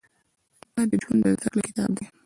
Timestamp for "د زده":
1.23-1.47